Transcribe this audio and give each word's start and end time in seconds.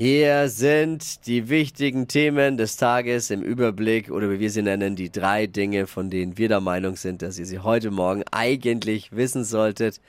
Hier 0.00 0.48
sind 0.48 1.26
die 1.26 1.48
wichtigen 1.48 2.06
Themen 2.06 2.56
des 2.56 2.76
Tages 2.76 3.30
im 3.30 3.42
Überblick 3.42 4.12
oder 4.12 4.30
wie 4.30 4.38
wir 4.38 4.48
sie 4.50 4.62
nennen, 4.62 4.94
die 4.94 5.10
drei 5.10 5.48
Dinge, 5.48 5.88
von 5.88 6.08
denen 6.08 6.38
wir 6.38 6.46
der 6.48 6.60
Meinung 6.60 6.94
sind, 6.94 7.20
dass 7.20 7.36
ihr 7.36 7.46
sie 7.46 7.58
heute 7.58 7.90
Morgen 7.90 8.22
eigentlich 8.30 9.10
wissen 9.10 9.42
solltet. 9.42 10.00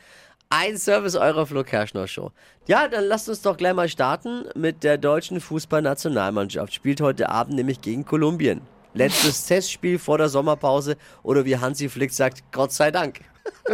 Ein 0.51 0.77
Service 0.77 1.15
eurer 1.15 1.47
Flo 1.47 1.63
Kerschner 1.63 2.07
Show. 2.07 2.31
Ja, 2.67 2.87
dann 2.87 3.05
lasst 3.05 3.29
uns 3.29 3.41
doch 3.41 3.57
gleich 3.57 3.73
mal 3.73 3.89
starten 3.89 4.45
mit 4.55 4.83
der 4.83 4.99
deutschen 4.99 5.39
Fußballnationalmannschaft. 5.41 6.71
Spielt 6.71 7.01
heute 7.01 7.29
Abend 7.29 7.55
nämlich 7.55 7.81
gegen 7.81 8.05
Kolumbien. 8.05 8.61
Letztes 8.93 9.45
Testspiel 9.47 9.97
vor 9.97 10.19
der 10.19 10.29
Sommerpause 10.29 10.97
oder 11.23 11.45
wie 11.45 11.57
Hansi 11.57 11.89
Flick 11.89 12.11
sagt, 12.13 12.43
Gott 12.51 12.71
sei 12.71 12.91
Dank. 12.91 13.21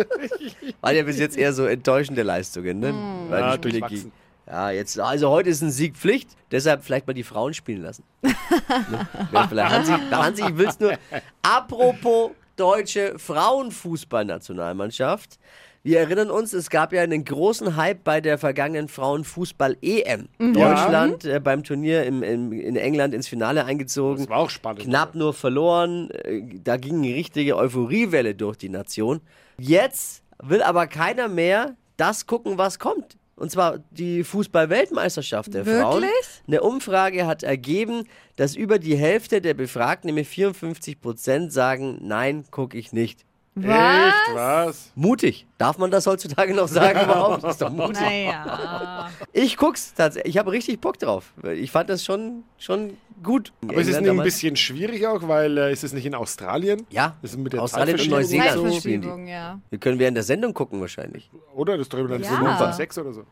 Waren 0.81 0.95
ja 0.95 1.03
bis 1.03 1.19
jetzt 1.19 1.37
eher 1.37 1.51
so 1.51 1.65
enttäuschende 1.65 2.23
Leistungen, 2.23 2.79
ne? 2.79 2.93
Weil 3.29 3.39
Ja, 3.41 3.57
die 3.57 3.67
Spiele 3.69 3.71
durchwachsen. 3.81 3.97
gegen- 4.11 4.24
ja, 4.47 4.71
jetzt, 4.71 4.99
also 4.99 5.29
heute 5.29 5.49
ist 5.49 5.61
ein 5.61 5.71
Sieg 5.71 5.95
Pflicht, 5.95 6.29
deshalb 6.51 6.83
vielleicht 6.83 7.07
mal 7.07 7.13
die 7.13 7.23
Frauen 7.23 7.53
spielen 7.53 7.81
lassen. 7.81 8.03
ne? 8.21 8.35
Vielleicht 9.49 9.71
Hansi, 9.71 9.93
Hansi 10.11 10.57
will 10.57 10.67
es 10.67 10.79
nur. 10.79 10.93
Apropos 11.41 12.31
deutsche 12.55 13.17
Frauenfußballnationalmannschaft. 13.17 15.39
Wir 15.83 15.99
erinnern 15.99 16.31
uns, 16.31 16.51
es 16.53 16.71
gab 16.71 16.93
ja 16.93 17.03
einen 17.03 17.23
großen 17.25 17.75
Hype 17.75 18.03
bei 18.03 18.19
der 18.19 18.39
vergangenen 18.39 18.87
Frauenfußball-EM. 18.87 20.29
Deutschland 20.39 21.25
äh, 21.25 21.39
beim 21.39 21.63
Turnier 21.63 22.05
im, 22.05 22.23
im, 22.23 22.51
in 22.51 22.75
England 22.75 23.13
ins 23.13 23.27
Finale 23.27 23.65
eingezogen. 23.65 24.23
Das 24.23 24.29
war 24.29 24.39
auch 24.39 24.49
spannend. 24.49 24.81
Knapp 24.81 25.13
nur 25.13 25.35
verloren. 25.35 26.09
Äh, 26.09 26.41
Da 26.63 26.77
ging 26.77 27.03
eine 27.03 27.13
richtige 27.13 27.55
Euphoriewelle 27.55 28.33
durch 28.33 28.57
die 28.57 28.69
Nation. 28.69 29.21
Jetzt 29.59 30.23
will 30.41 30.63
aber 30.63 30.87
keiner 30.87 31.27
mehr 31.27 31.75
das 31.97 32.25
gucken, 32.25 32.57
was 32.57 32.79
kommt. 32.79 33.15
Und 33.35 33.51
zwar 33.51 33.79
die 33.91 34.23
Fußball-Weltmeisterschaft 34.23 35.53
der 35.53 35.65
Frauen. 35.65 36.03
Wirklich? 36.03 36.41
Eine 36.47 36.61
Umfrage 36.61 37.27
hat 37.27 37.43
ergeben, 37.43 38.07
dass 38.37 38.55
über 38.55 38.79
die 38.79 38.95
Hälfte 38.95 39.41
der 39.41 39.53
Befragten, 39.53 40.07
nämlich 40.07 40.29
54 40.29 41.01
Prozent, 41.01 41.51
sagen, 41.51 41.99
nein, 42.01 42.45
gucke 42.49 42.77
ich 42.77 42.93
nicht. 42.93 43.25
Was? 43.57 44.13
Echt? 44.27 44.35
Was? 44.35 44.91
Mutig. 44.95 45.47
Darf 45.57 45.77
man 45.77 45.89
das 45.89 46.05
heutzutage 46.07 46.53
noch 46.53 46.67
sagen 46.67 46.99
überhaupt? 47.01 47.41
Das 47.43 47.53
ist 47.53 47.61
doch 47.61 47.69
mutig. 47.69 48.01
Naja. 48.01 49.09
Ich 49.31 49.55
guck's 49.55 49.93
tatsächlich. 49.93 50.33
Ich 50.35 50.37
habe 50.37 50.51
richtig 50.51 50.81
Bock 50.81 50.99
drauf. 50.99 51.31
Ich 51.55 51.71
fand 51.71 51.89
das 51.89 52.03
schon, 52.03 52.43
schon 52.57 52.97
gut. 53.23 53.53
Aber 53.63 53.75
ist 53.75 53.87
es 53.87 53.99
nicht 54.01 54.09
ein 54.09 54.17
bisschen 54.17 54.57
schwierig 54.57 55.07
auch, 55.07 55.25
weil 55.29 55.57
äh, 55.57 55.71
ist 55.71 55.85
es 55.85 55.93
nicht 55.93 56.05
in 56.05 56.15
Australien? 56.15 56.85
Ja, 56.89 57.15
Das 57.21 57.31
ist 57.31 57.37
mit 57.37 57.53
der 57.53 57.61
Australien 57.61 57.97
und 57.99 58.09
Neuseeland 58.09 58.73
so. 58.73 58.79
spielen 58.79 59.25
ja. 59.27 59.59
Wir 59.69 59.79
können 59.79 59.99
während 59.99 60.17
der 60.17 60.23
Sendung 60.25 60.53
gucken 60.53 60.81
wahrscheinlich. 60.81 61.29
Oder? 61.55 61.77
Das 61.77 61.87
drüber 61.87 62.09
dann 62.09 62.23
Ja. 62.23 62.29
so 62.29 62.35
Montag 62.35 62.73
sechs 62.73 62.97
oder 62.97 63.13
so. 63.13 63.23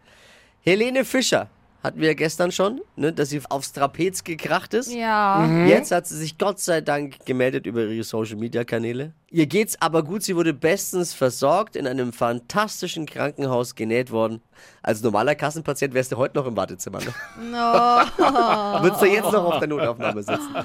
Helene 0.61 1.03
Fischer 1.03 1.49
hatten 1.83 1.99
wir 1.99 2.07
ja 2.07 2.13
gestern 2.13 2.51
schon, 2.51 2.81
ne, 2.95 3.11
dass 3.11 3.29
sie 3.29 3.41
aufs 3.49 3.73
Trapez 3.73 4.23
gekracht 4.23 4.73
ist. 4.73 4.93
Ja. 4.93 5.65
Jetzt 5.65 5.91
hat 5.91 6.07
sie 6.07 6.17
sich 6.17 6.37
Gott 6.37 6.59
sei 6.59 6.79
Dank 6.79 7.25
gemeldet 7.25 7.65
über 7.65 7.83
ihre 7.85 8.03
Social 8.05 8.37
Media 8.37 8.63
Kanäle. 8.63 9.11
Ihr 9.29 9.47
geht's 9.47 9.81
aber 9.81 10.03
gut, 10.03 10.23
sie 10.23 10.35
wurde 10.35 10.53
bestens 10.53 11.13
versorgt, 11.13 11.75
in 11.75 11.85
einem 11.85 12.13
fantastischen 12.13 13.05
Krankenhaus 13.05 13.75
genäht 13.75 14.11
worden. 14.11 14.41
Als 14.81 15.01
normaler 15.01 15.35
Kassenpatient 15.35 15.93
wärst 15.93 16.13
du 16.13 16.17
heute 16.17 16.37
noch 16.37 16.45
im 16.45 16.55
Wartezimmer. 16.55 16.99
Ne? 16.99 17.13
No. 17.51 17.57
Würdest 18.83 19.01
du 19.01 19.05
jetzt 19.07 19.31
noch 19.31 19.43
auf 19.43 19.59
der 19.59 19.67
Notaufnahme 19.67 20.23
sitzen? 20.23 20.55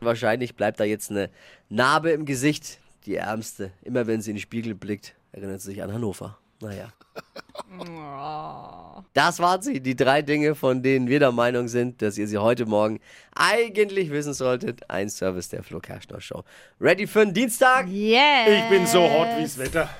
Wahrscheinlich 0.00 0.56
bleibt 0.56 0.80
da 0.80 0.84
jetzt 0.84 1.10
eine 1.10 1.30
Narbe 1.68 2.10
im 2.10 2.24
Gesicht. 2.24 2.80
Die 3.06 3.14
ärmste. 3.14 3.70
Immer 3.82 4.06
wenn 4.06 4.20
sie 4.20 4.30
in 4.30 4.36
den 4.36 4.42
Spiegel 4.42 4.74
blickt, 4.74 5.14
erinnert 5.32 5.60
sie 5.60 5.70
sich 5.70 5.82
an 5.82 5.92
Hannover. 5.92 6.36
Naja. 6.60 6.88
Das 9.18 9.40
waren 9.40 9.60
sie, 9.60 9.80
die 9.80 9.96
drei 9.96 10.22
Dinge, 10.22 10.54
von 10.54 10.80
denen 10.80 11.08
wir 11.08 11.18
der 11.18 11.32
Meinung 11.32 11.66
sind, 11.66 12.02
dass 12.02 12.16
ihr 12.18 12.28
sie 12.28 12.38
heute 12.38 12.66
Morgen 12.66 13.00
eigentlich 13.34 14.12
wissen 14.12 14.32
solltet. 14.32 14.88
Ein 14.88 15.10
Service 15.10 15.48
der 15.48 15.64
Flo 15.64 15.80
Kerschner 15.80 16.20
Show. 16.20 16.44
Ready 16.80 17.08
für 17.08 17.24
den 17.24 17.34
Dienstag? 17.34 17.88
Yeah. 17.88 18.46
Ich 18.46 18.70
bin 18.70 18.86
so 18.86 19.02
hot 19.02 19.26
wie's 19.36 19.58
Wetter. 19.58 19.90